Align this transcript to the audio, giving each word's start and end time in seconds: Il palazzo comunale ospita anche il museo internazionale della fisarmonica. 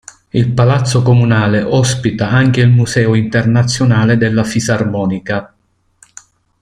Il 0.31 0.51
palazzo 0.53 1.03
comunale 1.03 1.61
ospita 1.61 2.27
anche 2.31 2.61
il 2.61 2.69
museo 2.71 3.13
internazionale 3.13 4.17
della 4.17 4.43
fisarmonica. 4.43 5.53